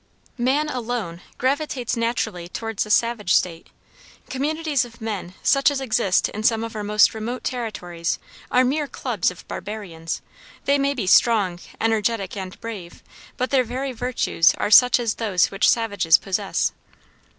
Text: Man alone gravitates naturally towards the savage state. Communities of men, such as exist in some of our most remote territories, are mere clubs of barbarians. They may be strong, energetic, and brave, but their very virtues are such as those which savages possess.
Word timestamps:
Man 0.39 0.67
alone 0.67 1.21
gravitates 1.37 1.95
naturally 1.95 2.47
towards 2.49 2.83
the 2.85 2.89
savage 2.89 3.35
state. 3.35 3.67
Communities 4.31 4.83
of 4.83 4.99
men, 4.99 5.35
such 5.43 5.69
as 5.69 5.79
exist 5.79 6.27
in 6.29 6.41
some 6.41 6.63
of 6.63 6.75
our 6.75 6.83
most 6.83 7.13
remote 7.13 7.43
territories, 7.43 8.17
are 8.49 8.65
mere 8.65 8.87
clubs 8.87 9.29
of 9.29 9.47
barbarians. 9.47 10.23
They 10.65 10.79
may 10.79 10.95
be 10.95 11.05
strong, 11.05 11.59
energetic, 11.79 12.35
and 12.35 12.59
brave, 12.59 13.03
but 13.37 13.51
their 13.51 13.63
very 13.63 13.91
virtues 13.91 14.55
are 14.55 14.71
such 14.71 14.99
as 14.99 15.13
those 15.13 15.51
which 15.51 15.69
savages 15.69 16.17
possess. 16.17 16.71